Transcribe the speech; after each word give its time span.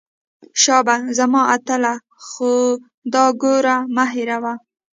شابه 0.61 0.95
زما 1.17 1.41
اتله 1.55 1.93
خو 2.27 2.51
دا 3.13 3.25
ګوره 3.41 3.77
مه 3.95 4.05
هېروه. 4.13 4.53